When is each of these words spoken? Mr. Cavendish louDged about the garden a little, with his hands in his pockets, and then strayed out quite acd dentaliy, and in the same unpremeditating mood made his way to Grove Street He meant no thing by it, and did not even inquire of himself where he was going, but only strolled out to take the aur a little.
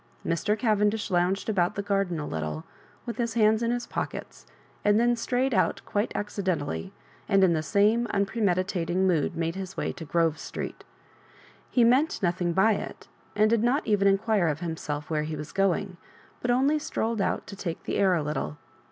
Mr. 0.25 0.57
Cavendish 0.57 1.11
louDged 1.11 1.47
about 1.47 1.75
the 1.75 1.83
garden 1.83 2.19
a 2.19 2.25
little, 2.25 2.63
with 3.05 3.17
his 3.17 3.35
hands 3.35 3.61
in 3.61 3.69
his 3.69 3.85
pockets, 3.85 4.47
and 4.83 4.99
then 4.99 5.15
strayed 5.15 5.53
out 5.53 5.79
quite 5.85 6.11
acd 6.15 6.43
dentaliy, 6.45 6.89
and 7.29 7.43
in 7.43 7.53
the 7.53 7.61
same 7.61 8.07
unpremeditating 8.09 9.05
mood 9.05 9.35
made 9.35 9.53
his 9.53 9.77
way 9.77 9.91
to 9.91 10.03
Grove 10.03 10.39
Street 10.39 10.83
He 11.69 11.83
meant 11.83 12.19
no 12.23 12.31
thing 12.31 12.51
by 12.51 12.71
it, 12.71 13.09
and 13.35 13.47
did 13.47 13.61
not 13.61 13.85
even 13.85 14.07
inquire 14.07 14.47
of 14.47 14.59
himself 14.59 15.11
where 15.11 15.21
he 15.21 15.35
was 15.35 15.51
going, 15.51 15.97
but 16.41 16.49
only 16.49 16.79
strolled 16.79 17.21
out 17.21 17.45
to 17.45 17.55
take 17.55 17.83
the 17.83 18.01
aur 18.03 18.15
a 18.15 18.23
little. 18.23 18.57